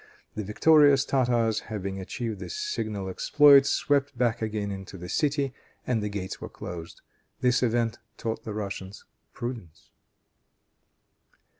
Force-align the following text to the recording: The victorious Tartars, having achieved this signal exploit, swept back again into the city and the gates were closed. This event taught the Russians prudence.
The 0.33 0.43
victorious 0.43 1.05
Tartars, 1.05 1.59
having 1.69 1.99
achieved 1.99 2.39
this 2.39 2.55
signal 2.55 3.07
exploit, 3.07 3.67
swept 3.67 4.17
back 4.17 4.41
again 4.41 4.71
into 4.71 4.97
the 4.97 5.07
city 5.07 5.53
and 5.85 6.01
the 6.01 6.09
gates 6.09 6.41
were 6.41 6.49
closed. 6.49 7.03
This 7.41 7.61
event 7.61 7.99
taught 8.17 8.43
the 8.43 8.55
Russians 8.55 9.05
prudence. 9.31 9.91